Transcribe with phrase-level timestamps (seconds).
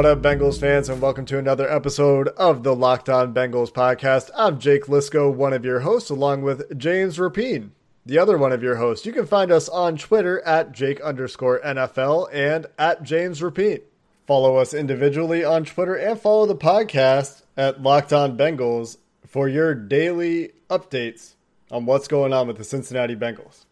[0.00, 4.30] What up, Bengals fans, and welcome to another episode of the Locked On Bengals podcast.
[4.34, 7.72] I'm Jake Liscow, one of your hosts, along with James Rapien,
[8.06, 9.04] the other one of your hosts.
[9.04, 13.82] You can find us on Twitter at Jake underscore NFL and at James Rapien.
[14.26, 19.74] Follow us individually on Twitter and follow the podcast at Locked On Bengals for your
[19.74, 21.34] daily updates
[21.70, 23.66] on what's going on with the Cincinnati Bengals.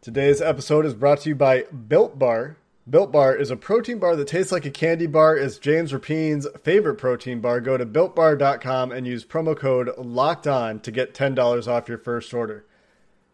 [0.00, 2.58] Today's episode is brought to you by Built Bar.
[2.88, 5.34] Built Bar is a protein bar that tastes like a candy bar.
[5.38, 7.62] Is James Rapien's favorite protein bar.
[7.62, 11.96] Go to builtbar.com and use promo code Locked On to get ten dollars off your
[11.96, 12.66] first order.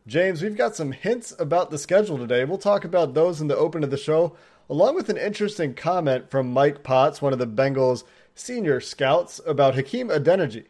[0.06, 2.44] James, we've got some hints about the schedule today.
[2.44, 4.36] We'll talk about those in the open of the show,
[4.68, 8.04] along with an interesting comment from Mike Potts, one of the Bengals'
[8.36, 10.66] senior scouts, about Hakeem Adeniji.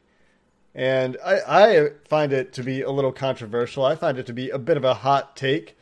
[0.74, 3.84] And I, I find it to be a little controversial.
[3.84, 5.76] I find it to be a bit of a hot take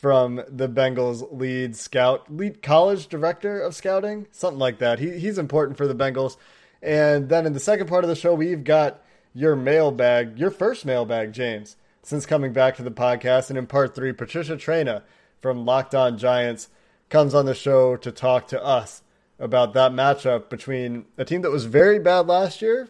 [0.00, 5.00] from the Bengals lead scout, lead college director of scouting, something like that.
[5.00, 6.36] He, he's important for the Bengals.
[6.80, 9.02] And then in the second part of the show, we've got
[9.34, 13.48] your mailbag, your first mailbag, James, since coming back to the podcast.
[13.48, 15.02] And in part three, Patricia Traina
[15.40, 16.68] from Locked On Giants
[17.08, 19.02] comes on the show to talk to us
[19.40, 22.88] about that matchup between a team that was very bad last year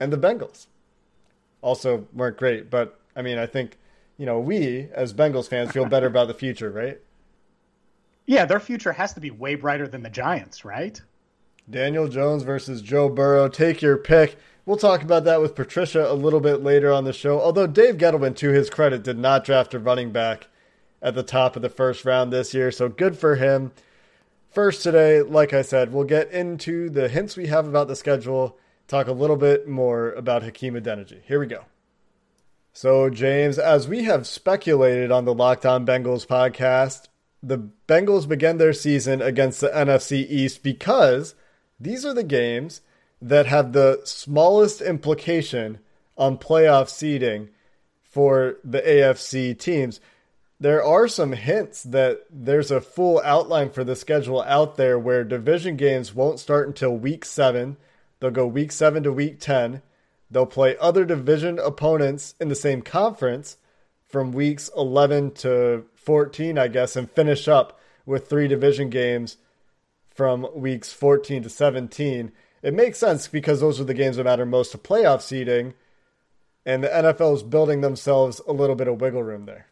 [0.00, 0.66] and the Bengals.
[1.60, 3.78] Also weren't great, but I mean, I think
[4.16, 7.00] you know, we as Bengals fans feel better about the future, right?
[8.26, 11.00] Yeah, their future has to be way brighter than the Giants, right?
[11.68, 13.48] Daniel Jones versus Joe Burrow.
[13.48, 14.36] Take your pick.
[14.64, 17.40] We'll talk about that with Patricia a little bit later on the show.
[17.40, 20.46] Although Dave Gettleman, to his credit, did not draft a running back
[21.00, 23.72] at the top of the first round this year, so good for him.
[24.50, 28.56] First today, like I said, we'll get into the hints we have about the schedule,
[28.86, 31.22] talk a little bit more about Hakeem Adeniji.
[31.24, 31.64] Here we go.
[32.74, 37.08] So, James, as we have speculated on the Locked On Bengals podcast,
[37.42, 41.34] the Bengals began their season against the NFC East because
[41.78, 42.80] these are the games
[43.20, 45.80] that have the smallest implication
[46.16, 47.50] on playoff seeding
[48.02, 50.00] for the AFC teams.
[50.58, 55.24] There are some hints that there's a full outline for the schedule out there where
[55.24, 57.76] division games won't start until week seven.
[58.20, 59.82] They'll go week seven to week 10
[60.32, 63.58] They'll play other division opponents in the same conference
[64.08, 69.36] from weeks 11 to 14, I guess, and finish up with three division games
[70.14, 72.32] from weeks 14 to 17.
[72.62, 75.74] It makes sense because those are the games that matter most to playoff seeding,
[76.64, 79.66] and the NFL is building themselves a little bit of wiggle room there.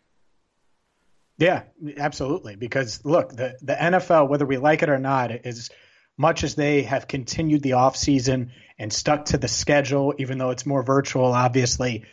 [1.38, 1.62] Yeah,
[1.96, 2.56] absolutely.
[2.56, 5.70] Because look, the, the NFL, whether we like it or not, is
[6.20, 10.66] much as they have continued the offseason and stuck to the schedule, even though it's
[10.66, 12.04] more virtual, obviously.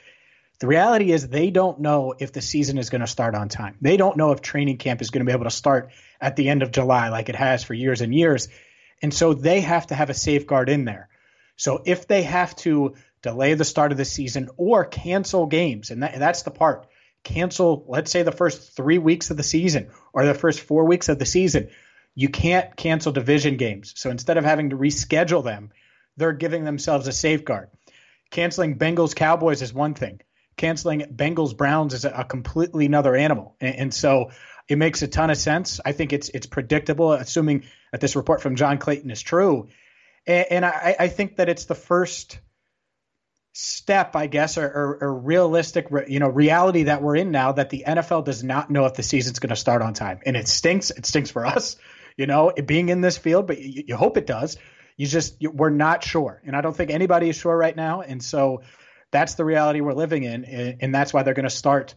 [0.59, 3.75] The reality is they don't know if the season is going to start on time.
[3.81, 5.89] They don't know if training camp is going to be able to start
[6.21, 8.47] at the end of July like it has for years and years.
[9.01, 11.09] And so they have to have a safeguard in there.
[11.57, 16.01] So if they have to delay the start of the season or cancel games, and
[16.03, 16.87] that, that's the part,
[17.25, 21.09] cancel, let's say the first three weeks of the season or the first four weeks
[21.09, 21.67] of the season,
[22.17, 23.93] you can't cancel division games.
[23.95, 25.69] So instead of having to reschedule them,
[26.17, 27.69] they're giving themselves a safeguard.
[28.31, 30.21] Canceling Bengals Cowboys is one thing.
[30.57, 33.55] Canceling Bengals Browns is a, completely another animal.
[33.61, 34.31] And, and, so
[34.67, 35.79] it makes a ton of sense.
[35.85, 39.67] I think it's it's predictable, assuming that this report from John Clayton is true.
[40.25, 42.39] And, and I, I, think that it's the first
[43.53, 47.69] step, I guess, or, or, or realistic, you know, reality that we're in now that
[47.69, 50.47] the NFL does not know if the season's going to start on time, and it
[50.47, 50.89] stinks.
[50.89, 51.75] It stinks for us,
[52.17, 54.57] you know, being in this field, but you, you hope it does
[54.97, 58.01] you just you, we're not sure, and I don't think anybody is sure right now.
[58.01, 58.63] And so
[59.11, 61.95] that's the reality we're living in, and that's why they're going to start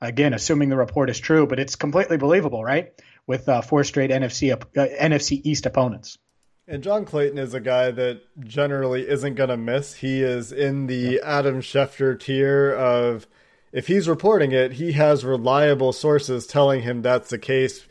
[0.00, 1.46] again, assuming the report is true.
[1.46, 2.92] But it's completely believable, right?
[3.26, 6.18] With uh, four straight NFC uh, NFC East opponents.
[6.68, 9.94] And John Clayton is a guy that generally isn't going to miss.
[9.94, 13.26] He is in the Adam Schefter tier of
[13.72, 17.86] if he's reporting it, he has reliable sources telling him that's the case.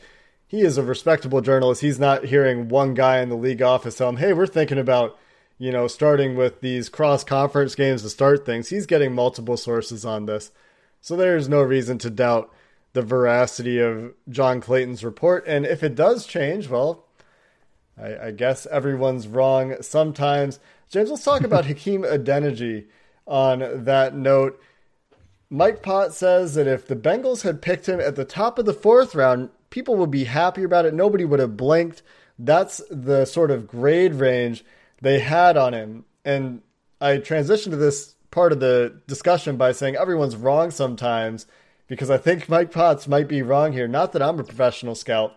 [0.52, 1.80] He is a respectable journalist.
[1.80, 5.18] He's not hearing one guy in the league office tell him, "Hey, we're thinking about."
[5.58, 10.04] You know, starting with these cross conference games to start things, he's getting multiple sources
[10.04, 10.50] on this.
[11.00, 12.52] So there's no reason to doubt
[12.94, 15.44] the veracity of John Clayton's report.
[15.46, 17.04] And if it does change, well,
[17.96, 20.58] I, I guess everyone's wrong sometimes.
[20.90, 22.86] James, let's talk about Hakeem Adeniji
[23.26, 24.60] on that note.
[25.48, 28.74] Mike Pott says that if the Bengals had picked him at the top of the
[28.74, 30.94] fourth round, people would be happy about it.
[30.94, 32.02] Nobody would have blinked.
[32.38, 34.64] That's the sort of grade range
[35.00, 36.04] they had on him.
[36.24, 36.62] And
[37.00, 41.46] I transitioned to this part of the discussion by saying everyone's wrong sometimes
[41.88, 43.88] because I think Mike Potts might be wrong here.
[43.88, 45.34] Not that I'm a professional scout,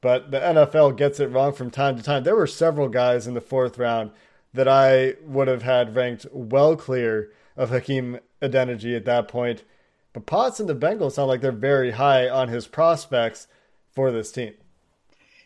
[0.00, 2.24] but the NFL gets it wrong from time to time.
[2.24, 4.12] There were several guys in the fourth round
[4.52, 9.64] that I would have had ranked well clear of Hakeem Adeniji at that point.
[10.12, 13.48] But Potts and the Bengals sound like they're very high on his prospects
[13.94, 14.54] for this team.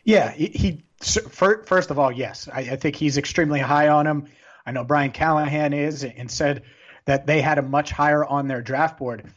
[0.03, 4.27] Yeah, he, he first of all, yes, I, I think he's extremely high on him.
[4.65, 6.63] I know Brian Callahan is and said
[7.05, 9.31] that they had him much higher on their draft board.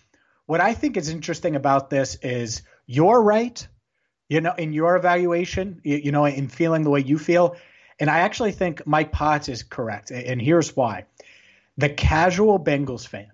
[0.46, 3.66] What I think is interesting about this is you're right,
[4.28, 7.56] you know, in your evaluation, you, you know, in feeling the way you feel.
[8.00, 10.10] And I actually think Mike Potts is correct.
[10.10, 11.06] And here's why.
[11.78, 13.30] The casual Bengals fan,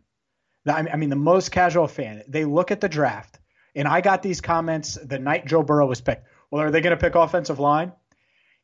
[0.67, 3.39] I mean, the most casual fan, they look at the draft.
[3.79, 6.27] And I got these comments the night Joe Burrow was picked.
[6.51, 7.93] Well, are they going to pick offensive line?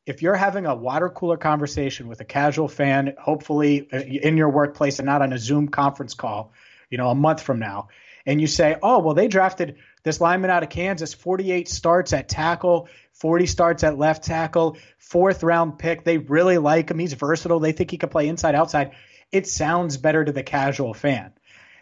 [0.06, 4.50] If you're having a water cooler conversation with a casual fan, hopefully uh, in your
[4.50, 6.52] workplace and not on a Zoom conference call,
[6.90, 7.88] you know, a month from now,
[8.26, 12.28] and you say, oh, well, they drafted this lineman out of Kansas, 48 starts at
[12.28, 16.02] tackle, 40 starts at left tackle, fourth round pick.
[16.02, 16.98] They really like him.
[16.98, 17.60] He's versatile.
[17.60, 18.96] They think he can play inside, outside.
[19.30, 21.32] It sounds better to the casual fan.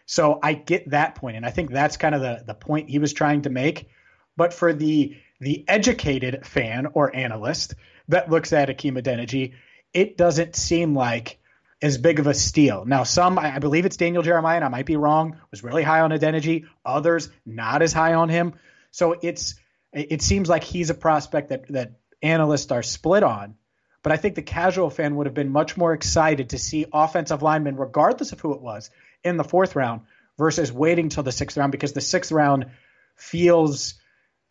[0.06, 2.98] So I get that point, and I think that's kind of the, the point he
[2.98, 3.88] was trying to make.
[4.36, 7.74] But for the the educated fan or analyst
[8.08, 9.54] that looks at Hakeem Adeniji,
[9.92, 11.38] it doesn't seem like
[11.82, 12.84] as big of a steal.
[12.84, 16.00] Now, some, I believe it's Daniel Jeremiah, and I might be wrong, was really high
[16.00, 16.66] on Adeniji.
[16.84, 18.54] Others, not as high on him.
[18.92, 19.56] So it's
[19.92, 23.56] it seems like he's a prospect that that analysts are split on.
[24.02, 27.42] But I think the casual fan would have been much more excited to see offensive
[27.42, 28.90] linemen, regardless of who it was,
[29.22, 30.02] in the fourth round
[30.38, 32.66] versus waiting till the sixth round because the sixth round
[33.14, 33.94] feels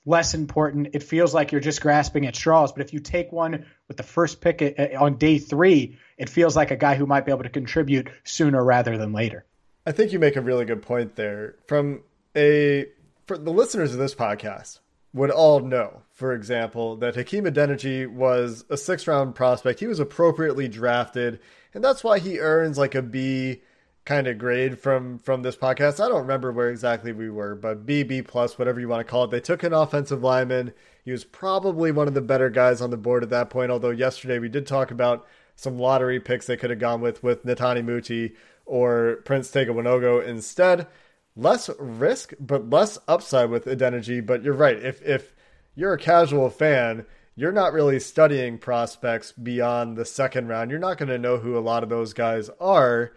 [0.05, 0.89] less important.
[0.93, 2.71] It feels like you're just grasping at straws.
[2.71, 6.29] But if you take one with the first pick eh, eh, on day three, it
[6.29, 9.45] feels like a guy who might be able to contribute sooner rather than later.
[9.85, 11.55] I think you make a really good point there.
[11.67, 12.03] From
[12.35, 12.87] a
[13.25, 14.79] for the listeners of this podcast
[15.13, 19.79] would all know, for example, that Hakeem Adeniji was a six round prospect.
[19.79, 21.39] He was appropriately drafted,
[21.73, 23.61] and that's why he earns like a B
[24.05, 26.03] kind of grade from from this podcast.
[26.03, 29.09] I don't remember where exactly we were, but B, B plus, whatever you want to
[29.09, 29.31] call it.
[29.31, 30.73] They took an offensive lineman.
[31.03, 33.71] He was probably one of the better guys on the board at that point.
[33.71, 37.45] Although yesterday we did talk about some lottery picks they could have gone with with
[37.45, 38.35] Netane Muti
[38.65, 40.87] or Prince Tega Wanogho instead.
[41.35, 44.25] Less risk, but less upside with Adeniji.
[44.25, 44.77] But you're right.
[44.77, 45.33] If if
[45.75, 47.05] you're a casual fan,
[47.35, 50.71] you're not really studying prospects beyond the second round.
[50.71, 53.13] You're not going to know who a lot of those guys are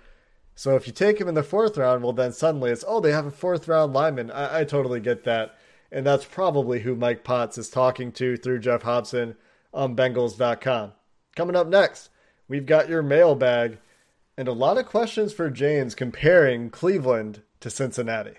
[0.55, 3.13] so if you take him in the fourth round, well, then suddenly it's, oh, they
[3.13, 4.31] have a fourth round lineman.
[4.31, 5.57] I, I totally get that.
[5.91, 9.37] And that's probably who Mike Potts is talking to through Geoff Hobson
[9.73, 10.93] on Bengals.com.
[11.37, 12.11] Coming up next,
[12.49, 13.79] we've got your mailbag
[14.37, 18.37] and a lot of questions for James comparing Cleveland to Cincinnati.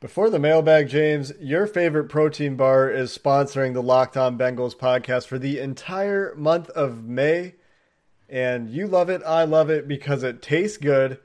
[0.00, 5.26] Before the mailbag, James, your favorite protein bar is sponsoring the Locked On Bengals podcast
[5.26, 7.54] for the entire month of May.
[8.28, 11.18] And you love it, I love it because it tastes good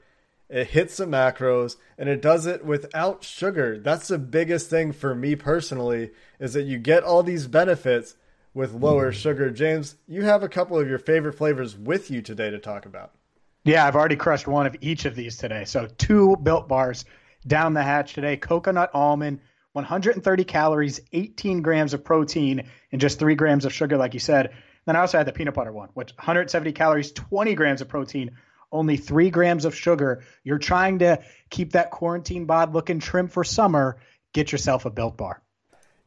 [0.50, 3.78] it hits the macros, and it does it without sugar.
[3.78, 6.10] That's the biggest thing for me personally
[6.40, 8.16] is that you get all these benefits
[8.52, 9.14] with lower mm.
[9.14, 9.50] sugar.
[9.50, 13.12] James, you have a couple of your favorite flavors with you today to talk about.
[13.64, 15.64] Yeah, I've already crushed one of each of these today.
[15.64, 17.04] So two built bars
[17.46, 18.36] down the hatch today.
[18.36, 19.40] Coconut almond,
[19.72, 24.50] 130 calories, 18 grams of protein, and just three grams of sugar, like you said.
[24.86, 28.32] Then I also had the peanut butter one, which 170 calories, 20 grams of protein,
[28.72, 30.22] only three grams of sugar.
[30.44, 33.98] You're trying to keep that quarantine bod looking trim for summer.
[34.32, 35.42] Get yourself a built bar.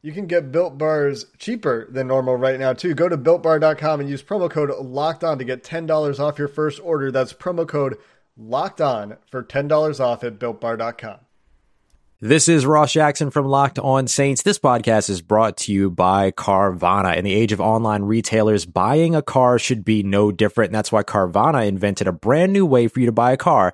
[0.02, 2.94] You can get built bars cheaper than normal right now, too.
[2.94, 6.82] Go to builtbar.com and use promo code locked on to get $10 off your first
[6.84, 7.10] order.
[7.10, 7.98] That's promo code
[8.36, 11.20] locked on for $10 off at builtbar.com.
[12.26, 14.44] This is Ross Jackson from Locked On Saints.
[14.44, 17.18] This podcast is brought to you by Carvana.
[17.18, 20.70] In the age of online retailers, buying a car should be no different.
[20.70, 23.74] And that's why Carvana invented a brand new way for you to buy a car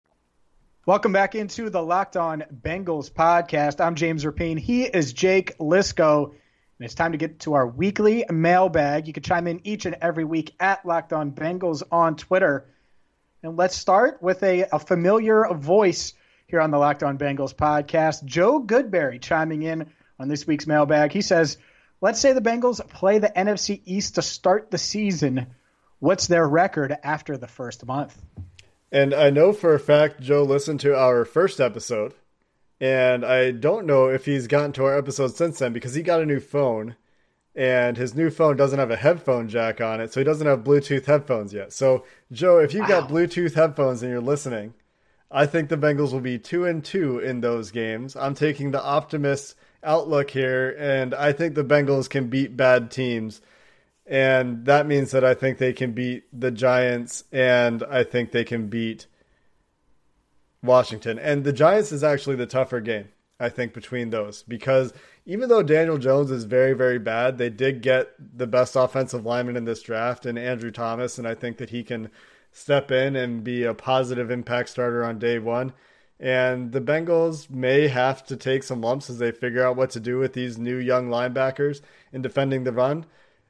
[0.91, 3.79] Welcome back into the Locked On Bengals podcast.
[3.79, 4.59] I'm James Rapien.
[4.59, 6.25] He is Jake Liscow.
[6.25, 6.33] And
[6.81, 9.07] it's time to get to our weekly mailbag.
[9.07, 12.65] You can chime in each and every week at Locked On Bengals on Twitter.
[13.41, 16.13] And let's start with a, a familiar voice
[16.47, 18.25] here on the Locked On Bengals podcast.
[18.25, 21.13] Joe Goodberry chiming in on this week's mailbag.
[21.13, 21.57] He says,
[22.01, 25.55] Let's say the Bengals play the NFC East to start the season.
[25.99, 28.21] What's their record after the first month?
[28.91, 32.13] And I know for a fact Joe listened to our first episode.
[32.79, 36.21] And I don't know if he's gotten to our episode since then because he got
[36.21, 36.95] a new phone.
[37.55, 40.11] And his new phone doesn't have a headphone jack on it.
[40.11, 41.73] So he doesn't have Bluetooth headphones yet.
[41.73, 43.01] So, Joe, if you've wow.
[43.01, 44.73] got Bluetooth headphones and you're listening,
[45.29, 48.15] I think the Bengals will be two and two in those games.
[48.15, 50.75] I'm taking the optimist outlook here.
[50.79, 53.41] And I think the Bengals can beat bad teams
[54.05, 58.43] and that means that I think they can beat the Giants and I think they
[58.43, 59.07] can beat
[60.63, 61.17] Washington.
[61.19, 64.93] And the Giants is actually the tougher game, I think, between those because
[65.25, 69.55] even though Daniel Jones is very, very bad, they did get the best offensive lineman
[69.55, 72.09] in this draft and Andrew Thomas, and I think that he can
[72.51, 75.73] step in and be a positive impact starter on day one.
[76.19, 79.99] And the Bengals may have to take some lumps as they figure out what to
[79.99, 81.81] do with these new young linebackers
[82.13, 83.05] in defending the run.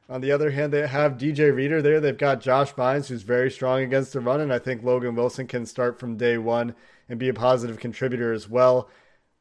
[0.10, 2.00] On the other hand, they have DJ Reader there.
[2.01, 5.48] They've got Josh Bynes, who's very strong against the run, and I think Logan Wilson
[5.48, 6.75] can start from day one
[7.08, 8.89] and be a positive contributor as well.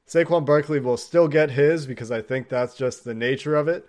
[0.07, 3.87] Saquon Barkley will still get his because I think that's just the nature of it,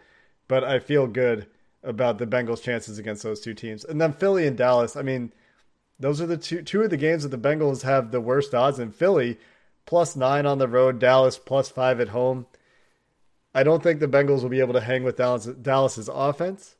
[0.47, 1.47] but I feel good
[1.83, 3.83] about the Bengals' chances against those two teams.
[3.83, 5.33] And then Philly and Dallas, I mean,
[5.99, 8.79] those are the two two of the games that the Bengals have the worst odds
[8.79, 9.39] in Philly,
[9.85, 12.47] plus nine on the road, Dallas plus five at home.
[13.53, 16.75] I don't think the Bengals will be able to hang with Dallas, Dallas's offense.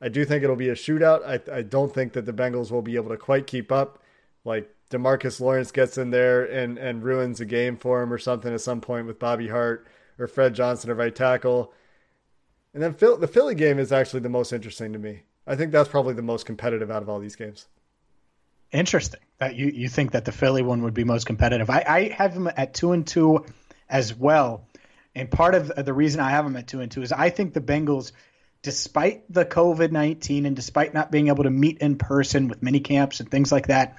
[0.00, 1.24] I do think it'll be a shootout.
[1.24, 4.02] I, I don't think that the Bengals will be able to quite keep up.
[4.44, 8.52] Like Demarcus Lawrence gets in there and, and ruins a game for him or something
[8.52, 9.86] at some point with Bobby Hart
[10.18, 11.72] or Fred Johnson or right tackle.
[12.74, 15.22] And then Phil, the Philly game is actually the most interesting to me.
[15.46, 17.66] I think that's probably the most competitive out of all these games.
[18.72, 21.70] Interesting that you, you think that the Philly one would be most competitive.
[21.70, 23.46] I, I have them at two and two
[23.88, 24.66] as well.
[25.14, 27.54] And part of the reason I have them at two and two is I think
[27.54, 28.12] the Bengals,
[28.62, 32.80] despite the COVID nineteen and despite not being able to meet in person with mini
[32.80, 33.98] camps and things like that,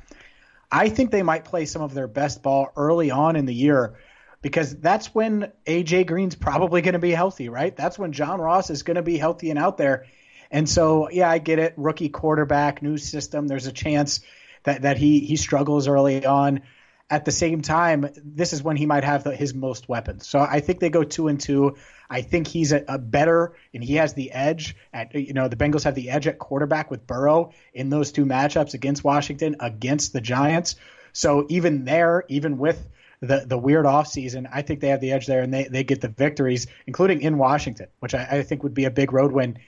[0.71, 3.95] I think they might play some of their best ball early on in the year
[4.41, 7.75] because that's when AJ Green's probably going to be healthy, right?
[7.75, 10.05] That's when John Ross is going to be healthy and out there.
[10.51, 11.73] And so, yeah, I get it.
[11.77, 13.47] Rookie quarterback, new system.
[13.47, 14.21] There's a chance
[14.63, 16.61] that that he he struggles early on
[17.09, 20.27] at the same time, this is when he might have the, his most weapons.
[20.27, 21.75] So I think they go two and two.
[22.09, 25.55] I think he's a, a, better, and he has the edge at you know the
[25.55, 30.13] Bengals have the edge at quarterback with Burrow in those two matchups against Washington, against
[30.13, 30.75] the Giants.
[31.13, 32.87] So even there, even with
[33.21, 36.01] the the weird offseason, I think they have the edge there, and they they get
[36.01, 39.59] the victories, including in Washington, which I, I think would be a big road win.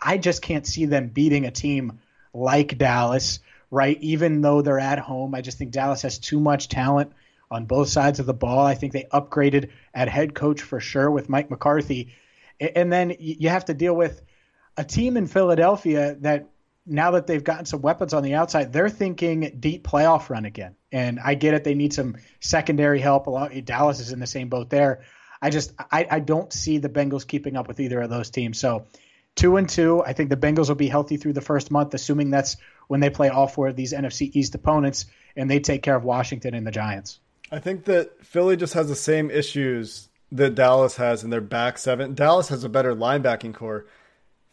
[0.00, 2.00] I just can't see them beating a team
[2.32, 3.40] like Dallas
[3.74, 3.98] right?
[4.00, 7.12] Even though they're at home, I just think Dallas has too much talent
[7.50, 8.64] on both sides of the ball.
[8.64, 12.14] I think they upgraded at head coach for sure with Mike McCarthy.
[12.60, 14.22] And then you have to deal with
[14.76, 16.50] a team in Philadelphia that
[16.86, 20.76] now that they've gotten some weapons on the outside, they're thinking deep playoff run again.
[20.92, 23.26] And I get it; they need some secondary help.
[23.64, 25.02] Dallas is in the same boat there.
[25.42, 28.58] I just I, I don't see the Bengals keeping up with either of those teams.
[28.58, 28.86] So
[29.36, 32.30] two and two, I think the Bengals will be healthy through the first month, assuming
[32.30, 32.56] that's
[32.88, 36.04] when they play all four of these NFC East opponents and they take care of
[36.04, 37.18] Washington and the Giants.
[37.50, 41.78] I think that Philly just has the same issues that Dallas has in their back
[41.78, 42.14] seven.
[42.14, 43.86] Dallas has a better linebacking core.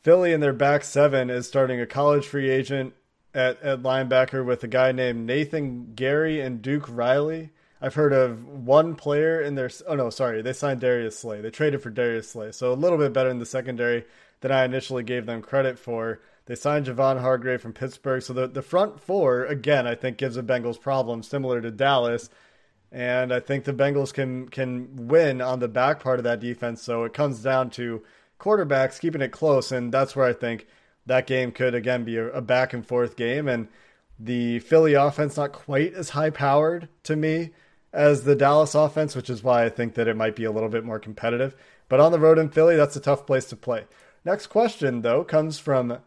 [0.04, 2.94] Philly in their back seven is starting a college free agent
[3.34, 7.50] at, at linebacker with a guy named Nathan Gerry and Duke Riley.
[7.82, 9.70] I've heard of one player in their.
[9.88, 11.42] Oh no, sorry, they signed Darius Slay.
[11.42, 14.06] They traded for Darius Slay, so a little bit better in the secondary
[14.42, 16.20] than I initially gave them credit for.
[16.46, 18.22] They signed Javon Hargrave from Pittsburgh.
[18.22, 22.30] So the, the front four, again, I think gives the Bengals problems similar to Dallas.
[22.92, 26.82] And I think the Bengals can can win on the back part of that defense.
[26.82, 28.04] So it comes down to
[28.40, 29.72] quarterbacks keeping it close.
[29.72, 30.68] And that's where I think
[31.06, 33.48] that game could, again, be a, a back and forth game.
[33.48, 33.70] And
[34.20, 37.52] the Philly offense, not quite as high powered to me
[37.94, 40.70] as the Dallas offense, which is why I think that it might be a little
[40.70, 41.56] bit more competitive.
[41.88, 43.86] But on the road in Philly, that's a tough place to play.
[44.24, 45.98] Next question, though, comes from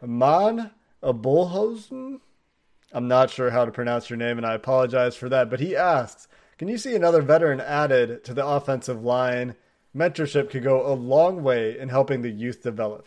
[0.00, 0.70] Man
[1.02, 2.20] Abulhosen.
[2.92, 5.50] I'm not sure how to pronounce your name, and I apologize for that.
[5.50, 6.28] But he asks
[6.58, 9.54] Can you see another veteran added to the offensive line?
[9.94, 13.06] Mentorship could go a long way in helping the youth develop.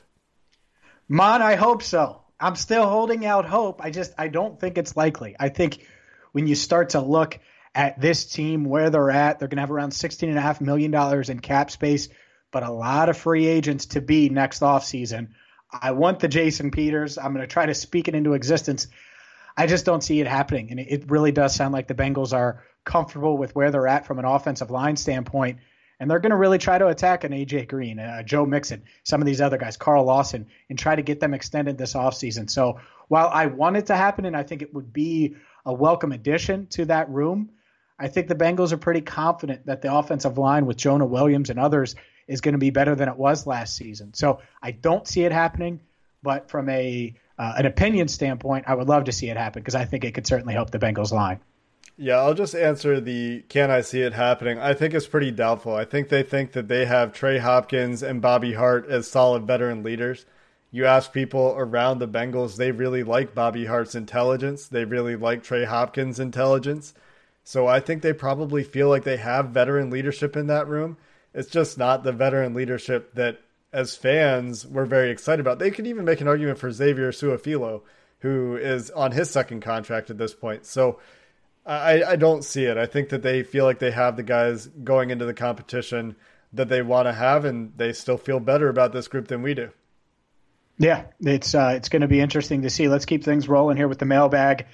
[1.07, 2.21] Mon, I hope so.
[2.39, 3.83] I'm still holding out hope.
[3.83, 5.35] I just I don't think it's likely.
[5.39, 5.85] I think
[6.31, 7.39] when you start to look
[7.73, 10.93] at this team where they're at, they're going to have around $16.5 million
[11.29, 12.09] in cap space,
[12.55, 15.27] but a lot of free agents to be next offseason.
[15.69, 17.17] I want the Jason Peters.
[17.17, 18.87] I'm going to try to speak it into existence.
[19.57, 20.71] I just don't see it happening.
[20.71, 24.19] And it really does sound like the Bengals are comfortable with where they're at from
[24.19, 25.59] an offensive line standpoint.
[25.99, 29.21] And they're going to really try to attack an AJ Green, uh, Joe Mixon, some
[29.21, 32.49] of these other guys, Carl Lawson, and try to get them extended this offseason.
[32.49, 35.35] So while I want it to happen and I think it would be
[35.65, 37.49] a welcome addition to that room,
[37.99, 41.59] I think the Bengals are pretty confident that the offensive line with Jonah Williams and
[41.59, 41.95] others
[42.27, 44.13] is going to be better than it was last season.
[44.13, 45.79] So I don't see it happening,
[46.23, 49.75] but from a uh, an opinion standpoint, I would love to see it happen because
[49.75, 51.41] I think it could certainly help the Bengals line.
[51.97, 54.59] Yeah, I'll just answer the can I see it happening?
[54.59, 55.75] I think it's pretty doubtful.
[55.75, 59.83] I think they think that they have Trey Hopkins and Bobby Hart as solid veteran
[59.83, 60.25] leaders.
[60.71, 64.67] You ask people around the Bengals, they really like Bobby Hart's intelligence.
[64.67, 66.93] They really like Trey Hopkins' intelligence.
[67.45, 70.97] So I think they probably feel like they have veteran leadership in that room.
[71.35, 75.59] It's just not the veteran leadership that, as fans, we're very excited about.
[75.59, 77.83] They could even make an argument for Xavier Su'a-Filo,
[78.19, 80.65] who is on his second contract at this point.
[80.65, 80.99] So
[81.65, 82.77] I, I don't see it.
[82.77, 86.15] I think that they feel like they have the guys going into the competition
[86.53, 89.53] that they want to have, and they still feel better about this group than we
[89.53, 89.71] do.
[90.77, 92.87] Yeah, it's uh, it's going to be interesting to see.
[92.87, 94.67] Let's keep things rolling here with the mailbag.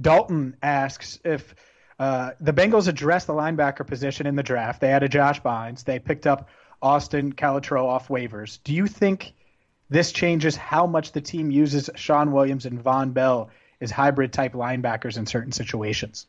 [0.00, 1.54] Dalton asks if
[1.98, 4.80] uh, the Bengals addressed the linebacker position in the draft.
[4.80, 5.84] They added Josh Bynes.
[5.84, 6.48] They picked up
[6.80, 8.58] Austin Calitro off waivers.
[8.64, 9.32] Do you think
[9.88, 13.50] this changes how much the team uses Shawn Williams and Vonn Bell
[13.80, 16.26] as hybrid type linebackers in certain situations?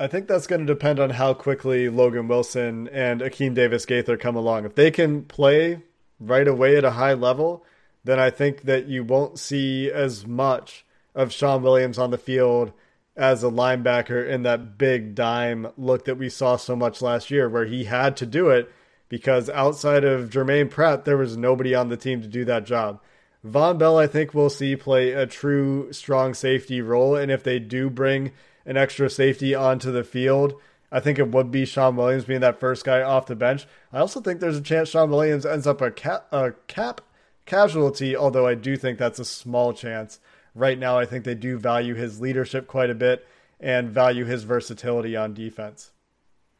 [0.00, 4.16] I think that's going to depend on how quickly Logan Wilson and Akeem Davis Gaither
[4.16, 4.64] come along.
[4.64, 5.82] If they can play
[6.18, 7.64] right away at a high level,
[8.02, 12.72] then I think that you won't see as much of Shawn Williams on the field
[13.16, 17.48] as a linebacker in that big dime look that we saw so much last year,
[17.48, 18.72] where he had to do it
[19.08, 23.00] because outside of Germaine Pratt, there was nobody on the team to do that job.
[23.46, 27.58] Vonn Bell, I think we'll see play a true strong safety role, and if they
[27.58, 28.32] do bring
[28.64, 30.54] an extra safety onto the field,
[30.90, 33.66] I think it would be Shawn Williams being that first guy off the bench.
[33.92, 35.92] I also think there's a chance Shawn Williams ends up a
[36.30, 37.00] a cap
[37.44, 40.20] casualty, although I do think that's a small chance
[40.54, 43.26] right now, I think they do value his leadership quite a bit
[43.60, 45.90] and value his versatility on defense.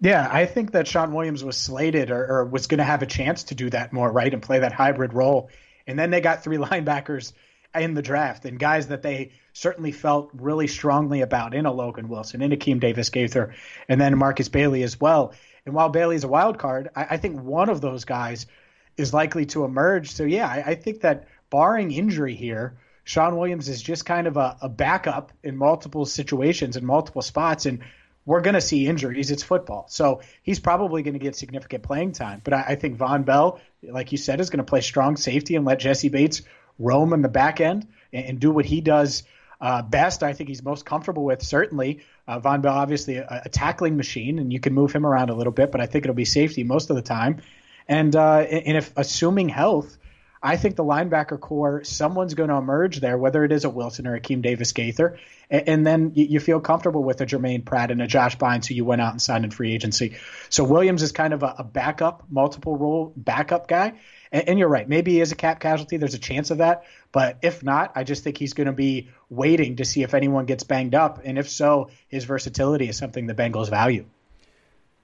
[0.00, 3.06] Yeah, I think that Shawn Williams was slated or, or was going to have a
[3.06, 5.48] chance to do that more, right, and play that hybrid role.
[5.86, 7.32] And then they got three linebackers
[7.74, 12.08] in the draft and guys that they certainly felt really strongly about in a Logan
[12.08, 13.54] Wilson, in Akeem Davis Gaither,
[13.88, 15.34] and then Markus Bailey as well.
[15.64, 18.46] And while Bailey's a wild card, I, I think one of those guys
[18.96, 20.10] is likely to emerge.
[20.10, 24.36] So yeah, I, I think that barring injury here, Shawn Williams is just kind of
[24.36, 27.80] a, a backup in multiple situations in multiple spots, and
[28.24, 29.30] we're going to see injuries.
[29.30, 32.40] It's football, so he's probably going to get significant playing time.
[32.44, 35.56] But I, I think Vonn Bell, like you said, is going to play strong safety
[35.56, 36.42] and let Jessie Bates
[36.78, 39.24] roam in the back end and, and do what he does
[39.60, 40.22] uh, best.
[40.22, 41.42] I think he's most comfortable with.
[41.42, 45.30] Certainly, uh, Vonn Bell, obviously a, a, tackling machine, and you can move him around
[45.30, 47.42] a little bit, but I think it'll be safety most of the time.
[47.88, 49.98] And uh, and if assuming health,
[50.42, 54.08] I think the linebacker core, someone's going to emerge there, whether it is a Wilson
[54.08, 57.62] or a Akeem Davis Gaither, and, and, then you, you, feel comfortable with a Germaine
[57.62, 60.16] Pratt and a Josh Bynes who you went out and signed in free agency.
[60.48, 63.94] So Williams is kind of a, a backup, multiple role backup guy.
[64.32, 65.96] And, and, you're right, maybe he is a cap casualty.
[65.98, 69.10] There's a chance of that, but if not, I just think he's going to be
[69.30, 73.26] waiting to see if anyone gets banged up, and if so, his versatility is something
[73.26, 74.06] the Bengals value.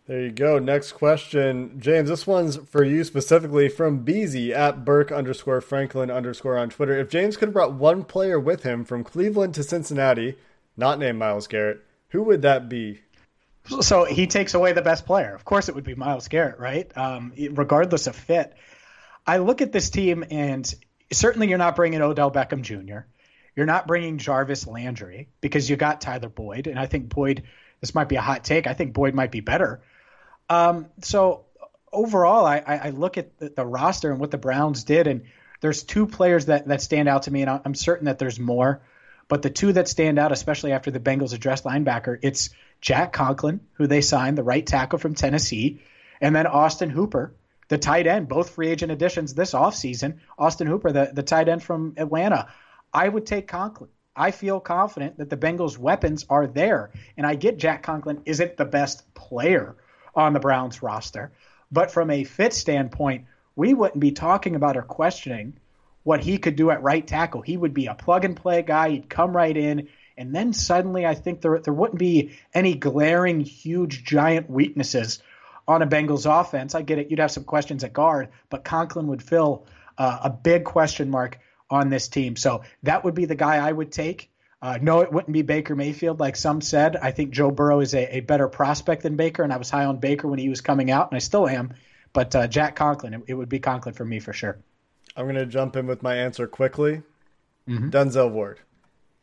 [0.08, 0.58] There you go.
[0.58, 1.78] Next question.
[1.78, 6.98] James, this one's for you specifically from Beezy at Burke underscore Franklin underscore on Twitter.
[6.98, 10.38] If James could have brought one player with him from Cleveland to Cincinnati,
[10.78, 13.02] not named Myles Garrett, who would that be?
[13.82, 15.34] So he takes away the best player.
[15.34, 16.90] Of course, it would be Myles Garrett, right?
[16.96, 18.54] Um, regardless of fit.
[19.26, 20.74] I look at this team and
[21.12, 23.00] certainly you're not bringing Odell Beckham Jr.
[23.54, 27.42] You're not bringing Jarvis Landry because you got Tyler Boyd, and I think Boyd.
[27.82, 28.66] This might be a hot take.
[28.66, 29.82] I think Boyd might be better.
[30.48, 31.44] Um, so
[31.92, 35.24] overall, I, I look at the, the, roster and what the Browns did, and
[35.60, 38.82] there's two players that that stand out to me, and I'm certain that there's more.
[39.28, 43.60] But the two that stand out, especially after the Bengals addressed linebacker, it's Jack Conklin,
[43.74, 45.82] who they signed, the right tackle from Tennessee,
[46.20, 47.34] and then Austin Hooper,
[47.68, 50.18] the tight end, both free agent additions this offseason.
[50.38, 52.48] Austin Hooper, the, the tight end from Atlanta.
[52.92, 53.90] I would take Conklin.
[54.16, 56.90] I feel confident that the Bengals' weapons are there.
[57.16, 59.76] And I get Jack Conklin isn't the best player
[60.18, 61.30] on the Browns roster.
[61.70, 65.54] But from a fit standpoint, we wouldn't be talking about or questioning
[66.02, 67.40] what he could do at right tackle.
[67.40, 68.90] He would be a plug and play guy.
[68.90, 69.88] He'd come right in.
[70.16, 75.22] And then suddenly, I think there, there wouldn't be any glaring, huge, giant weaknesses
[75.68, 76.74] on a Bengals offense.
[76.74, 77.10] I get it.
[77.10, 81.38] You'd have some questions at guard, but Conklin would fill uh, a big question mark
[81.70, 82.34] on this team.
[82.36, 84.30] So that would be the guy I would take.
[84.60, 86.96] Uh, no, it wouldn't be Baker Mayfield, like some said.
[86.96, 89.84] I think Joe Burrow is a, a, better prospect than Baker, and I was high
[89.84, 91.74] on Baker when he was coming out, and I still am.
[92.12, 94.58] But uh, Jack Conklin, it, it, would be Conklin for me for sure.
[95.16, 97.02] I'm going to jump in with my answer quickly.
[97.68, 97.90] Mm-hmm.
[97.90, 98.58] Denzel Ward.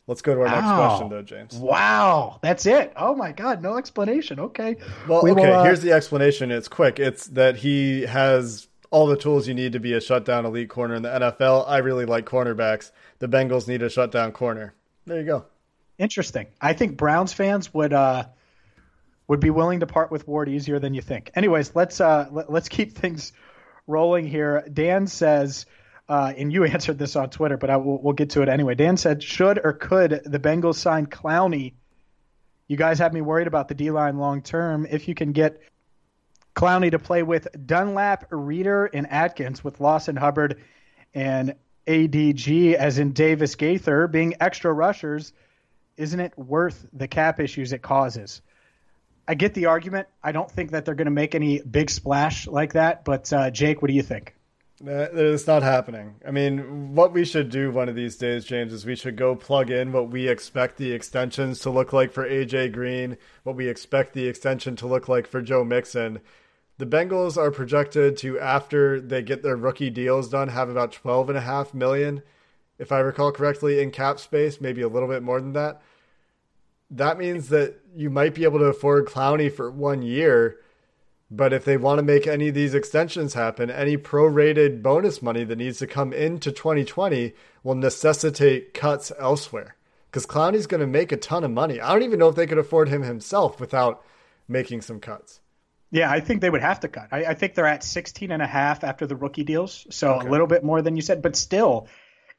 [0.07, 1.55] Let's go to our next question, though, James.
[1.55, 2.93] Wow, that's it.
[2.95, 4.39] Oh my God, no explanation.
[4.39, 4.77] Okay.
[5.07, 5.49] Well, we okay.
[5.49, 5.63] Will, uh...
[5.63, 6.51] Here's the explanation.
[6.51, 6.99] It's quick.
[6.99, 10.93] It's that he has all the tools you need to be a shutdown elite corner
[10.93, 11.67] in the NFL.
[11.67, 12.91] I really like cornerbacks.
[13.17, 14.75] The Bengals need a shutdown corner.
[15.05, 15.45] There you go.
[15.97, 16.47] Interesting.
[16.59, 18.25] I think Browns fans would uh,
[19.27, 21.31] would be willing to part with Ward easier than you think.
[21.35, 23.33] Anyways, let's uh, let, us keep things
[23.87, 24.67] rolling here.
[24.71, 25.65] Dan says
[26.07, 28.75] uh, and you answered this on Twitter, but I will, we'll get to it anyway.
[28.75, 31.73] Dan said, should or could the Bengals sign Clowney?
[32.67, 34.87] You guys have me worried about the D line long term.
[34.89, 35.61] If you can get
[36.55, 40.61] Clowney to play with Dunlap, Reader, and Atkins, with Lawson Hubbard
[41.13, 41.55] and
[41.87, 45.33] ADG, as in Davis Gaither, being extra rushers,
[45.97, 48.41] isn't it worth the cap issues it causes?
[49.27, 50.07] I get the argument.
[50.23, 53.05] I don't think that they're going to make any big splash like that.
[53.05, 54.35] But uh, Jake, what do you think?
[54.83, 56.15] It's not happening.
[56.27, 59.35] I mean, what we should do one of these days, James, is we should go
[59.35, 63.69] plug in what we expect the extensions to look like for AJ Green, what we
[63.69, 66.19] expect the extension to look like for Joe Mixon.
[66.77, 71.29] The Bengals are projected to, after they get their rookie deals done, have about twelve
[71.29, 72.21] and a half million,
[72.77, 75.81] if I recall correctly, in cap space, maybe a little bit more than that.
[76.91, 80.59] That means that you might be able to afford Clowney for one year
[81.31, 85.43] but if they want to make any of these extensions happen, any prorated bonus money
[85.43, 87.33] that needs to come into 2020
[87.63, 89.75] will necessitate cuts elsewhere.
[90.09, 91.81] Because Clowney's going to make a ton of money.
[91.81, 94.03] I don't even know if they could afford him himself without
[94.47, 95.41] making some cuts.
[95.95, 97.07] Yeah, I think they would have to cut.
[97.13, 99.87] I, I think they're at 16 and a half after the rookie deals.
[99.91, 100.27] So okay.
[100.27, 101.87] a little bit more than you said, but still,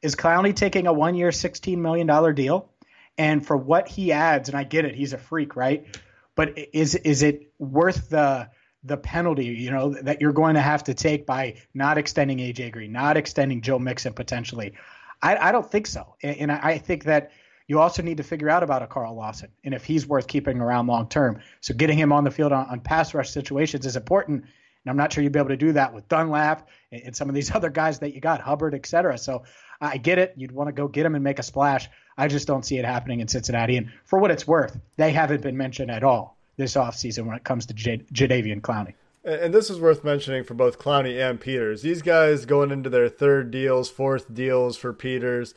[0.03, 2.69] is Clowney taking a one year, $16 million deal?
[3.17, 5.87] And for what he adds, and I get it, he's a freak, right?
[6.35, 8.51] But is is it worth the
[8.83, 12.73] the penalty, you know, that you're going to have to take by not extending AJ
[12.73, 14.73] Green, not extending Joe Mixon potentially.
[15.19, 16.13] I, I don't think so.
[16.21, 17.31] And, and I think that
[17.67, 20.59] you also need to figure out about a Carl Lawson and if he's worth keeping
[20.59, 21.41] around long term.
[21.61, 24.43] So getting him on the field on, on, pass rush situations is important.
[24.43, 27.27] And I'm not sure you'd be able to do that with Dunlap and, and some
[27.27, 29.17] of these other guys that you got, Hubbard, et cetera.
[29.17, 29.43] So
[29.81, 30.33] I get it.
[30.37, 31.89] You'd want to go get him and make a splash.
[32.17, 33.77] I just don't see it happening in Cincinnati.
[33.77, 37.43] And for what it's worth, they haven't been mentioned at all this offseason when it
[37.43, 38.93] comes to J- Jadeveon Clowney.
[39.23, 41.81] And this is worth mentioning for both Clowney and Peters.
[41.81, 45.53] These guys going into their third deals, fourth deals for Peters,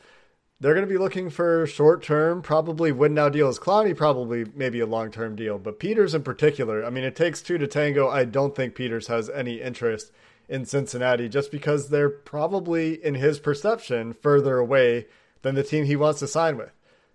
[0.61, 3.57] they're going to be looking for short term, probably win now deals.
[3.57, 6.85] Clowney probably maybe a long term deal, but Peters in particular.
[6.85, 8.07] I mean, it takes two to tango.
[8.07, 10.11] I don't think Peters has any interest
[10.47, 15.07] in Cincinnati just because they're probably, in his perception, further away
[15.41, 16.71] than the team he wants to sign with.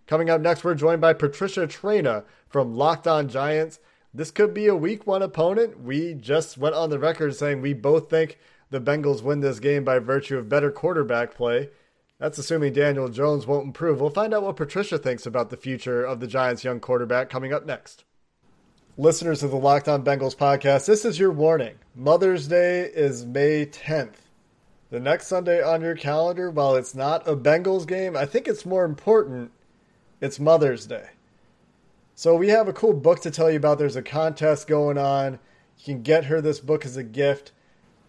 [0.09, 3.79] Coming up next, we're joined by Patricia Traina from Locked On Giants.
[4.13, 5.81] This could be a week one opponent.
[5.85, 8.39] We just went on the record saying we both think
[8.71, 11.71] the Bengals win this game by virtue of better quarterback play.
[12.19, 14.01] That's assuming Daniel Jones won't improve.
[14.01, 17.53] We'll find out what Patricia thinks about the future of the Giants' young quarterback coming
[17.53, 18.05] up next.
[18.97, 21.75] Listeners of the Locked On Bengals podcast, this is your warning.
[21.95, 24.15] Mother's Day is May 10th.
[24.89, 28.65] The next Sunday on your calendar, while it's not a Bengals game, I think it's
[28.65, 29.51] more important
[30.21, 31.11] it's Mother's Day.
[32.15, 33.79] So we have a cool book to tell you about.
[33.79, 35.39] There's a contest going on.
[35.79, 37.53] You can get her this book as a gift.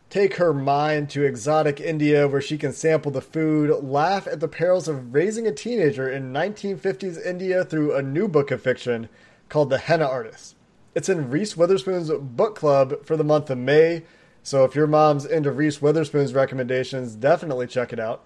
[0.10, 4.48] Take her mind to exotic India where she can sample the food, laugh at the
[4.48, 9.10] perils of raising a teenager in 1950s India through a new book of fiction
[9.50, 10.56] called The Henna Artist.
[10.96, 14.04] It's in Reese Witherspoon's book club for the month of May.
[14.44, 18.24] So if your mom's into Reese Witherspoon's recommendations, definitely check it out.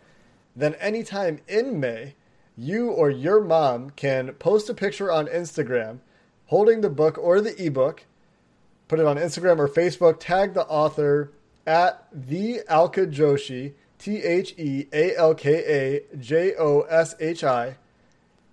[0.56, 2.14] then anytime in May,
[2.56, 6.00] you or your mom can post a picture on Instagram
[6.46, 8.04] holding the book or the ebook,
[8.88, 11.32] put it on Instagram or Facebook, tag the author
[11.66, 17.44] at the Alka Joshi, T H E A L K A J O S H
[17.44, 17.78] I,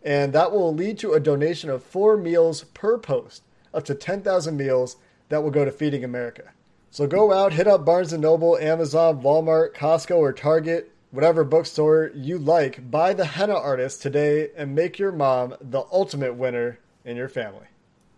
[0.03, 3.43] and that will lead to a donation of four meals per post,
[3.73, 4.97] up to 10,000 meals
[5.29, 6.53] that will go to Feeding America.
[6.91, 12.11] So go out, hit up Barnes & Noble, Amazon, Walmart, Costco, or Target, whatever bookstore
[12.15, 17.17] you like, buy the henna artist today and make your mom the ultimate winner in
[17.17, 17.67] your family.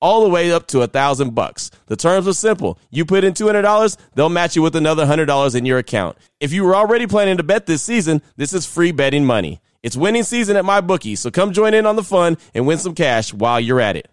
[0.00, 1.70] all the way up to a thousand bucks.
[1.86, 2.78] The terms are simple.
[2.90, 6.16] You put in $200, they'll match you with another $100 in your account.
[6.40, 9.60] If you were already planning to bet this season, this is free betting money.
[9.82, 12.94] It's winning season at MyBookie, so come join in on the fun and win some
[12.94, 14.10] cash while you're at it.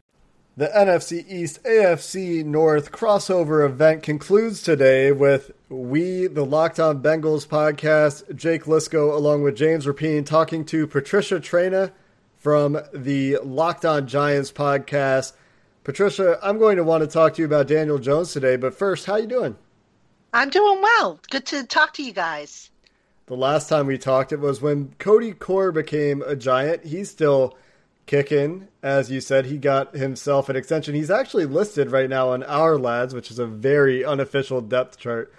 [0.55, 7.45] The NFC East AFC North crossover event concludes today with we, the Locked On Bengals
[7.45, 11.91] podcast, Jake Liscow, along with James Rapien, talking to Patricia Traina
[12.37, 15.33] from the Locked On Giants podcast.
[15.87, 19.05] Patricia, I'm going to want to talk to you about Daniel Jones today, but first,
[19.05, 19.55] how you doing?
[20.33, 21.17] I'm doing well.
[21.29, 22.69] Good to talk to you guys.
[23.27, 26.83] The last time we talked, it was when Cody Core became a Giant.
[26.83, 27.57] He's still
[28.05, 29.45] kicking, as you said.
[29.45, 30.93] He got himself an extension.
[30.93, 35.33] He's actually listed right now on our lads, which is a very unofficial depth chart,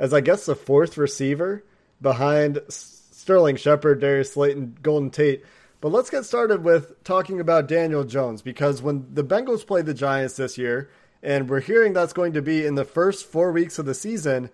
[0.00, 1.62] as I guess the fourth receiver
[2.00, 5.44] behind Sterling Shepard, Darius Slayton, Golden Tate.
[5.82, 9.92] But let's get started with talking about Daniel Jones because when the Bengals played the
[9.92, 10.88] Giants this year,
[11.24, 14.50] and we're hearing that's going to be in the first four weeks of the season,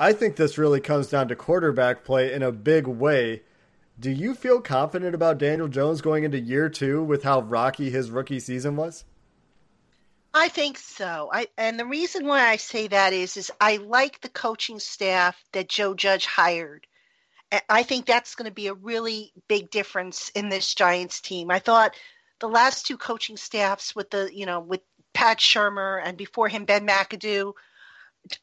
[0.00, 3.42] I think this really comes down to quarterback play in a big way.
[4.00, 8.10] Do you feel confident about Daniel Jones going into year two with how rocky his
[8.10, 9.04] rookie season was?
[10.34, 11.30] I think so.
[11.32, 15.40] I and the reason why I say that is is I like the coaching staff
[15.52, 16.88] that Joe Judge hired.
[17.68, 21.50] I think that's going to be a really big difference in this Giants team.
[21.50, 21.96] I thought
[22.38, 24.80] the last two coaching staffs with the, you know, with
[25.14, 27.52] Pat Shurmur and before him Ben McAdoo,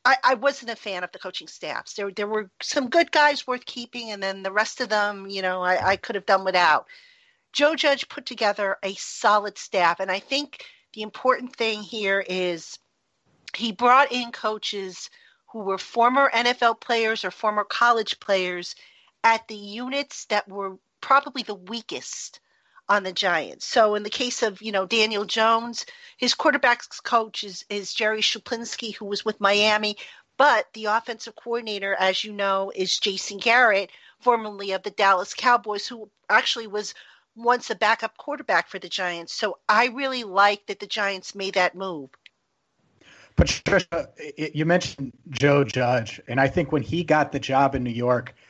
[0.03, 1.93] I, I wasn't a fan of the coaching staffs.
[1.93, 5.41] There there were some good guys worth keeping, and then the rest of them, you
[5.41, 6.87] know, I, I could have done without.
[7.53, 12.79] Joe Judge put together a solid staff, and I think the important thing here is
[13.55, 15.09] he brought in coaches
[15.51, 18.75] who were former NFL players or former college players
[19.23, 22.39] at the units that were probably the weakest
[22.89, 23.65] on the Giants.
[23.65, 25.85] So in the case of, you know, Daniel Jones,
[26.17, 29.97] his quarterbacks coach is, is Jerry Schuplinski, who was with Miami.
[30.37, 33.89] But the offensive coordinator, as you know, is Jason Garrett,
[34.21, 36.93] formerly of the Dallas Cowboys, who actually was
[37.35, 39.33] once a backup quarterback for the Giants.
[39.33, 42.09] So I really like that the Giants made that move.
[43.35, 47.91] Patricia, you mentioned Joe Judge, and I think when he got the job in New
[47.91, 48.33] York–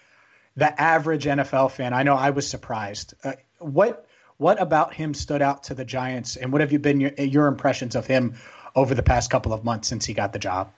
[0.57, 1.93] the average NFL fan.
[1.93, 3.13] I know I was surprised.
[3.23, 4.05] Uh, what
[4.37, 7.47] what about him stood out to the Giants, and what have you been your, your
[7.47, 8.35] impressions of him
[8.75, 10.71] over the past couple of months since he got the job?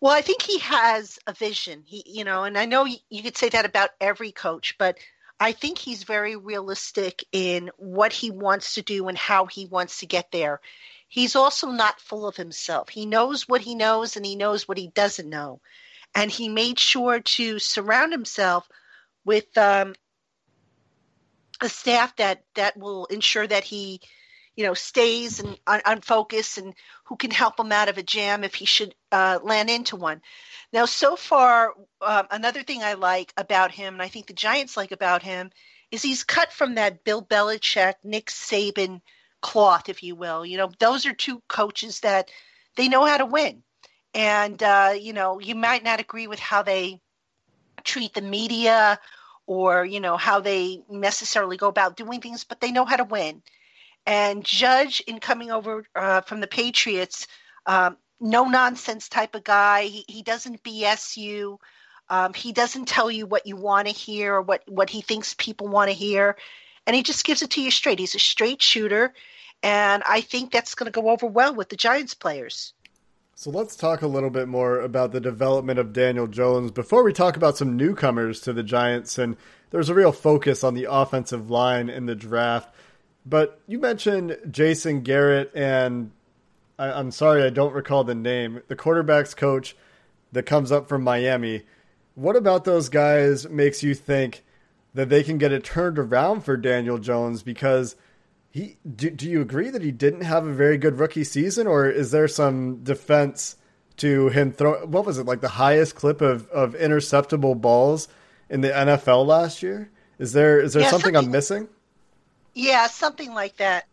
[0.00, 1.82] Well, I think he has a vision.
[1.86, 4.98] He, you know, and I know you, you could say that about every coach, but
[5.38, 10.00] I think he's very realistic in what he wants to do and how he wants
[10.00, 10.60] to get there.
[11.08, 12.88] He's also not full of himself.
[12.88, 15.60] He knows what he knows and he knows what he doesn't know
[16.14, 18.68] and he made sure to surround himself
[19.24, 19.94] with um,
[21.60, 24.00] a staff that that will ensure that he
[24.56, 28.02] you know stays and on, on, focus and who can help him out of a
[28.02, 30.20] jam if he should uh, land into one
[30.72, 34.76] now so far um, another thing i like about him and i think the giants
[34.76, 35.50] like about him
[35.90, 39.00] is he's cut from that Bill Belichick, Nick Saban
[39.40, 40.46] cloth, if you will.
[40.46, 42.30] You know, those are two coaches that
[42.76, 43.62] they know how to win.
[44.14, 47.00] And, uh, you know, you might not agree with how they
[47.84, 48.98] treat the media
[49.46, 53.04] or, you know, how they necessarily go about doing things, but they know how to
[53.04, 53.42] win.
[54.06, 57.26] And Judge, in coming over uh, from the Patriots,
[57.66, 59.84] um, no nonsense type of guy.
[59.84, 61.58] He, he doesn't BS you.
[62.08, 65.34] Um, he doesn't tell you what you want to hear or what, what he thinks
[65.34, 66.36] people want to hear.
[66.86, 67.98] And he just gives it to you straight.
[67.98, 69.14] He's a straight shooter.
[69.62, 72.72] And I think that's going to go over well with the Giants players.
[73.40, 77.14] So let's talk a little bit more about the development of Daniel Jones before we
[77.14, 79.16] talk about some newcomers to the Giants.
[79.16, 79.34] And
[79.70, 82.68] there's a real focus on the offensive line in the draft.
[83.24, 86.10] But you mentioned Jason Garrett, and
[86.78, 89.74] I, am sorry I don't recall the name, the quarterback's coach
[90.32, 91.62] that comes up from Miami.
[92.16, 94.44] What about those guys makes you think
[94.92, 97.42] that they can get it turned around for Daniel Jones?
[97.42, 97.96] Because
[98.50, 101.88] he, do, do you agree that he didn't have a very good rookie season, or
[101.88, 103.56] is there some defense
[103.98, 104.84] to him throw?
[104.86, 108.08] What was it like the highest clip of, of interceptable balls
[108.48, 109.90] in the NFL last year?
[110.18, 111.68] Is there is there yeah, something, something I'm missing?
[112.54, 113.86] Yeah, something like that.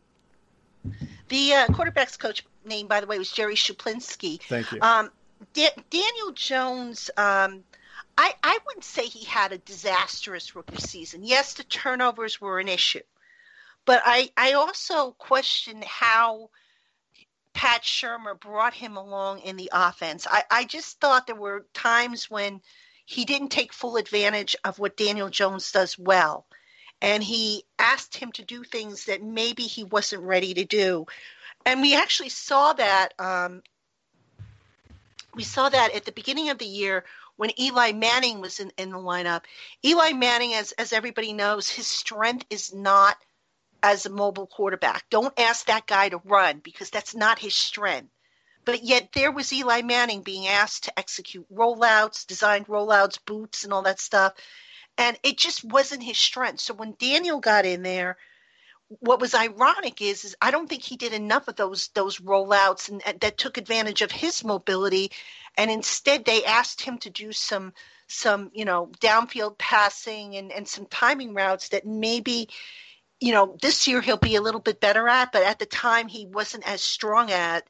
[1.29, 4.41] The uh, quarterbacks coach name, by the way, was Jerry Schuplinski.
[4.41, 4.79] Thank you.
[4.81, 5.11] Um,
[5.53, 7.09] da- Daniel Jones.
[7.17, 7.63] Um,
[8.17, 11.23] I, I wouldn't say he had a disastrous rookie season.
[11.23, 13.01] Yes, the turnovers were an issue,
[13.88, 16.52] but I, I also question how
[17.54, 20.28] Pat Shurmur brought him along in the offense.
[20.30, 22.62] I, I just thought there were times when
[23.06, 26.45] he didn't take full advantage of what Daniel Jones does well
[27.02, 31.06] and he asked him to do things that maybe he wasn't ready to do.
[31.65, 33.13] And we actually saw that.
[33.19, 33.62] Um,
[35.36, 38.89] we saw that at the beginning of the year when Eli Manning was in, in
[38.89, 39.43] the lineup.
[39.86, 43.17] Eli Manning, as as everybody knows, his strength is not
[43.83, 45.05] as a mobile quarterback.
[45.09, 48.09] Don't ask that guy to run because that's not his strength.
[48.65, 53.71] But yet there was Eli Manning being asked to execute rollouts, designed rollouts, boots, and
[53.71, 54.33] all that stuff
[54.97, 56.59] and it just wasn't his strength.
[56.59, 58.17] So when Daniel got in there,
[58.87, 62.89] what was ironic is, is I don't think he did enough of those those rollouts
[62.89, 65.11] and, and, that took advantage of his mobility,
[65.57, 67.73] and instead they asked him to do some
[68.07, 72.47] some you know downfield passing and and some timing routes that maybe
[73.19, 76.08] you know this year he'll be a little bit better at, but at the time
[76.08, 77.67] he wasn't as strong at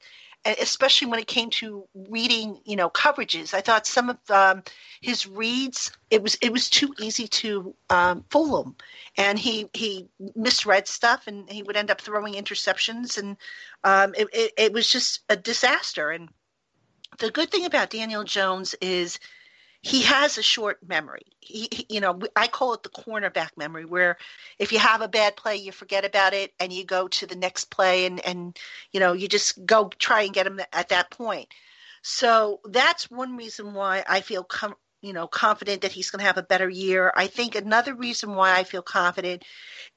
[0.60, 3.54] especially when it came to reading, you know, coverages.
[3.54, 4.64] I thought some of um,
[5.02, 8.76] his reads it was it was too easy to um, fool him,
[9.18, 13.38] and he he misread stuff, and he would end up throwing interceptions, and
[13.84, 16.12] um, it, it, it was just a disaster.
[16.12, 16.30] And
[17.20, 19.20] the good thing about Daniel Jones is
[19.82, 21.26] he has a short memory.
[21.40, 24.18] He, he, you know, I call it the cornerback memory, where
[24.60, 27.36] if you have a bad play, you forget about it and you go to the
[27.36, 28.58] next play, and and
[28.92, 31.48] you know you just go try and get him at that point.
[32.02, 36.28] So that's one reason why I feel com- you know confident that he's going to
[36.28, 37.12] have a better year.
[37.16, 39.44] I think another reason why I feel confident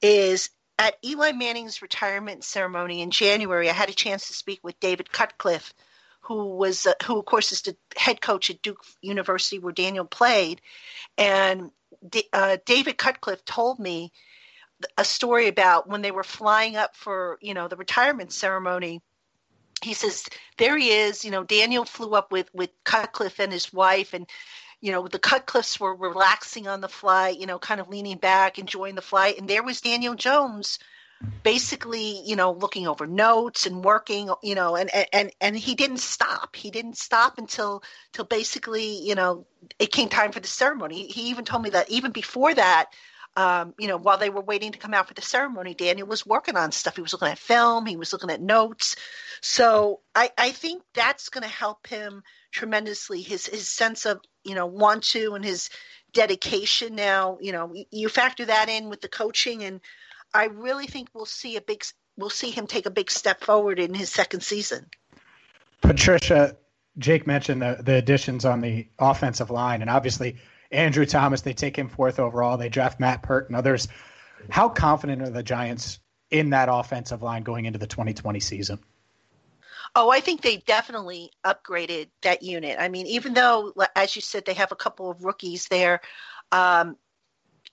[0.01, 3.69] is at Eli Manning's retirement ceremony in January.
[3.69, 5.73] I had a chance to speak with David Cutcliffe
[6.21, 10.05] who was uh, who of course is the head coach at Duke University where Daniel
[10.05, 10.61] played,
[11.17, 11.71] and
[12.33, 14.11] uh, David Cutcliffe told me
[14.97, 19.01] a story about when they were flying up for you know the retirement ceremony.
[19.81, 20.25] He says
[20.57, 21.25] there he is.
[21.25, 24.27] You know, Daniel flew up with with Cutcliffe and his wife, and
[24.79, 27.39] you know the Cutcliffes were relaxing on the flight.
[27.39, 30.77] You know, kind of leaning back, enjoying the flight, and there was Daniel Jones
[31.43, 35.99] basically you know looking over notes and working you know and and and he didn't
[35.99, 36.55] stop.
[36.55, 39.45] He didn't stop until till basically you know
[39.79, 41.07] it came time for the ceremony.
[41.07, 42.87] He even told me that even before that
[43.35, 46.25] um, you know while they were waiting to come out for the ceremony daniel was
[46.25, 46.95] working on stuff.
[46.95, 47.85] He was looking at film.
[47.85, 48.95] He was looking at notes.
[49.41, 53.21] So i i think that's going to help him tremendously.
[53.21, 55.69] His his sense of you know want to and his
[56.13, 59.79] dedication now you know you factor that in with the coaching and
[60.33, 61.83] I really think we'll see a big
[62.17, 64.85] we'll see him take a big step forward in his second season.
[65.81, 66.57] Patricia,
[66.97, 70.37] Jake mentioned the, the additions on the offensive line, and obviously
[70.71, 72.57] Andrew Thomas, they take him fourth overall.
[72.57, 73.87] They draft Matt Peart and others.
[74.49, 78.79] How confident are the Giants in that offensive line going into the 2020 season?
[79.93, 82.77] Oh, I think they definitely upgraded that unit.
[82.79, 85.99] I mean, even though, as you said, they have a couple of rookies there,
[86.51, 86.95] um,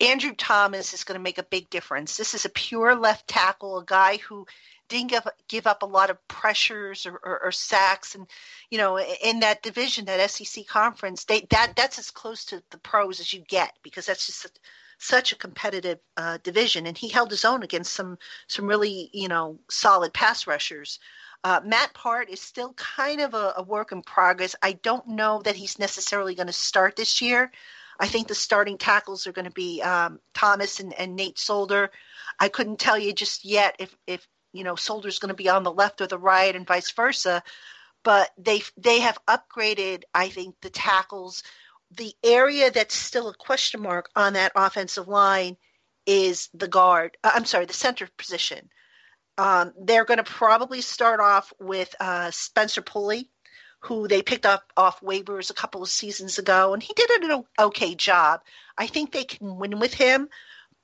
[0.00, 2.16] Andrew Thomas is going to make a big difference.
[2.16, 4.46] This is a pure left tackle, a guy who
[4.88, 8.26] didn't give, give up a lot of pressures or, or, or, sacks, and
[8.70, 12.78] you know, in that division, that SEC conference, they that that's as close to the
[12.78, 14.58] pros as you get because that's just
[14.98, 19.28] such a competitive uh, division, and he held his own against some some really you
[19.28, 20.98] know solid pass rushers.
[21.44, 24.56] Uh, Matt Peart is still kind of a, a, work in progress.
[24.60, 27.52] I don't know that he's necessarily going to start this year.
[27.98, 31.90] I think the starting tackles are going to be um, Thomas and, and, Nate Solder.
[32.38, 35.64] I couldn't tell you just yet if if you know Solder's going to be on
[35.64, 37.42] the left or the right and vice versa.
[38.04, 41.42] But they they have upgraded, I think, the tackles.
[41.96, 45.56] The area that's still a question mark on that offensive line
[46.06, 47.16] is the guard.
[47.24, 48.70] Uh, I'm sorry, the center position.
[49.36, 53.30] Um, they're going to probably start off with uh, Spencer Pulley,
[53.80, 57.44] who they picked up off waivers a couple of seasons ago, and he did an
[57.58, 58.40] okay job.
[58.76, 60.28] I think they can win with him,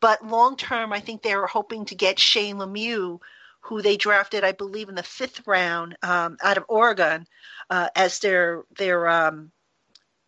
[0.01, 3.21] but long term, I think they were hoping to get Shane Lemieux,
[3.61, 7.27] who they drafted, I believe, in the fifth round um, out of Oregon,
[7.71, 9.51] uh, as their their um,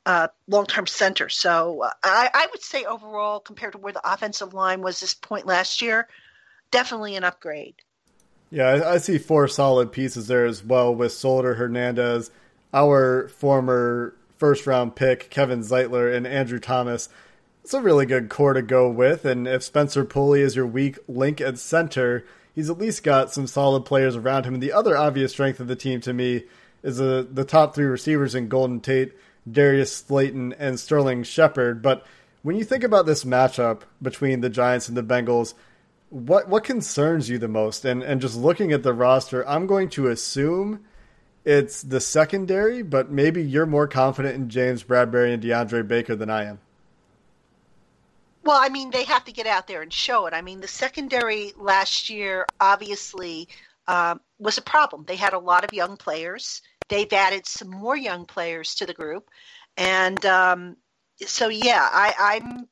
[0.07, 1.29] uh, long term center.
[1.29, 5.15] So uh, I, I would say overall, compared to where the offensive line was this
[5.15, 6.09] point last year,
[6.71, 7.75] definitely an upgrade.
[8.51, 12.31] Yeah, I, I see four solid pieces there as well with Solder, Hernandez,
[12.77, 17.09] our former first round pick, Kevin Zeitler, and Andrew Thomas.
[17.65, 19.25] It's a really good core to go with.
[19.25, 22.25] And if Spencer Pulley is your weak link at center,
[22.55, 24.55] he's at least got some solid players around him.
[24.55, 26.45] And the other obvious strength of the team to me
[26.83, 29.15] is the, the top three receivers in Golden Tate,
[29.51, 31.81] Darius Slayton, and Sterling Shepard.
[31.81, 32.07] But
[32.43, 35.55] when you think about this matchup between the Giants and the Bengals,
[36.11, 37.85] what what concerns you the most?
[37.85, 40.85] And and just looking at the roster, I'm going to assume
[41.47, 46.29] it's the secondary, but maybe you're more confident in James Bradberry and DeAndre Baker than
[46.29, 46.59] I am.
[48.43, 50.35] Well, I mean, they have to get out there and show it.
[50.35, 53.49] I mean, the secondary last year obviously
[53.87, 55.05] um, was a problem.
[55.07, 56.63] They had a lot of young players.
[56.89, 59.29] They've added some more young players to the group,
[59.77, 60.77] and um,
[61.27, 62.69] so yeah, I, I'm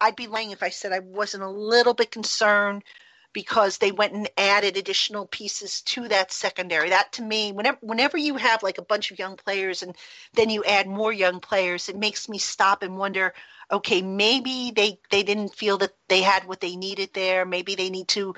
[0.00, 2.84] I'd be lying if I said I wasn't a little bit concerned
[3.32, 6.90] because they went and added additional pieces to that secondary.
[6.90, 9.94] That to me, whenever whenever you have like a bunch of young players and
[10.34, 13.34] then you add more young players, it makes me stop and wonder,
[13.70, 17.44] okay, maybe they they didn't feel that they had what they needed there.
[17.44, 18.34] Maybe they need to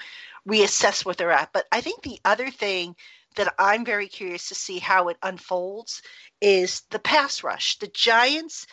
[0.49, 1.53] reassess what they're at.
[1.53, 2.97] But I think the other thing
[3.36, 6.03] that I'm very curious to see how it unfolds
[6.41, 7.78] is the pass rush.
[7.78, 8.66] The Giants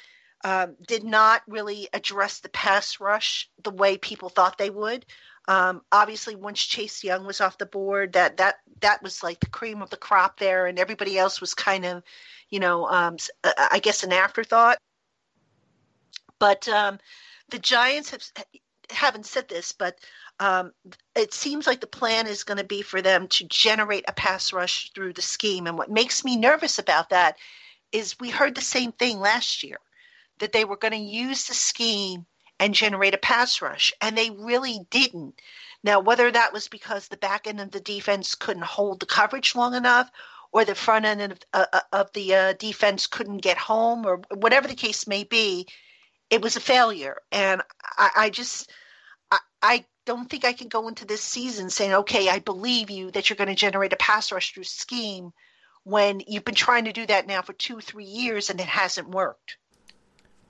[0.44, 5.06] um, did not really address the pass rush the way people thought they would.
[5.48, 9.50] Um, obviously, once Chase Young was off the board, that that that was like the
[9.50, 12.04] cream of the crop there, and everybody else was kind of,
[12.50, 14.78] you know, um, uh, I guess an afterthought.
[16.40, 17.00] But um,
[17.50, 18.24] the Giants have
[18.90, 20.00] haven't said this, but
[20.40, 20.72] um,
[21.16, 24.54] it seems like the plan is going to be for them to generate a pass
[24.54, 25.68] rush through the scheme.
[25.68, 27.38] And what makes me nervous about that
[27.92, 29.78] is we heard the same thing last year
[30.40, 32.26] that they were going to use the scheme
[32.60, 35.40] and generate a pass rush, and they really didn't.
[35.84, 39.56] Now, whether that was because the back end of the defense couldn't hold the coverage
[39.56, 40.10] long enough,
[40.52, 44.22] or the front end of, uh, uh, of the uh, defense couldn't get home, or
[44.34, 45.68] whatever the case may be,
[46.30, 47.22] it was a failure.
[47.32, 47.62] And
[47.98, 48.72] I, I just,
[49.32, 53.12] I, I don't think I can go into this season saying, okay, I believe you
[53.12, 55.32] that you're going to generate a pass rush through scheme
[55.84, 59.10] when you've been trying to do that now for two, three years and it hasn't
[59.10, 59.58] worked.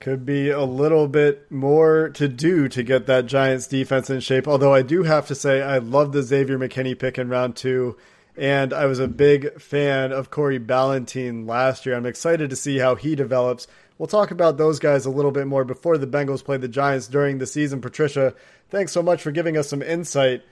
[0.00, 4.46] Could be a little bit more to do to get that Giants defense in shape.
[4.46, 7.96] Although I do have to say, I love the Xavier McKinney pick in round two.
[8.36, 11.96] And I was a big fan of Corey Ballentine last year.
[11.96, 13.66] I'm excited to see how he develops.
[13.98, 17.08] We'll talk about those guys a little bit more before the Bengals play the Giants
[17.08, 17.80] during the season.
[17.80, 18.34] Patricia,
[18.70, 20.44] thanks so much for giving us some insight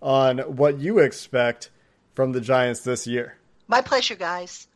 [0.00, 1.70] on what you expect
[2.14, 3.36] from the Giants this year.
[3.66, 4.68] My pleasure, guys.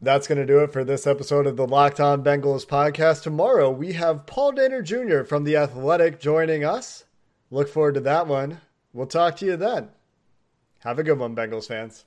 [0.00, 3.22] That's going to do it for this episode of the Locked On Bengals podcast.
[3.22, 5.24] Tomorrow we have Paul Dehner Jr.
[5.24, 7.04] from The Athletic joining us.
[7.50, 8.60] Look forward to that one.
[8.92, 9.88] We'll talk to you then.
[10.80, 12.04] Have a good one, Bengals fans.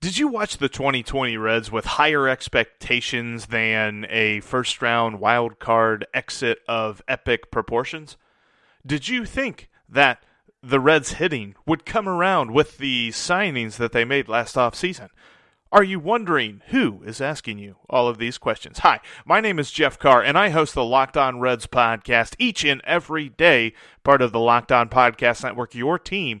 [0.00, 6.06] Did you watch the 2020 Reds with higher expectations than a first round wild card
[6.14, 8.16] exit of epic proportions?
[8.86, 10.24] Did you think that
[10.62, 15.10] the Reds hitting would come around with the signings that they made last offseason?
[15.72, 18.80] Are you wondering who is asking you all of these questions?
[18.80, 22.64] Hi, my name is Jeff Carr, and I host the Locked On Reds podcast each
[22.64, 26.40] and every day, part of the Locked On Podcast Network, your team